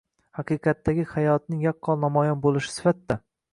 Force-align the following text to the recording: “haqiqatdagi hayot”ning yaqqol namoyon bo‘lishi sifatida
“haqiqatdagi 0.37 1.05
hayot”ning 1.11 1.61
yaqqol 1.67 2.01
namoyon 2.07 2.43
bo‘lishi 2.49 2.77
sifatida 2.79 3.23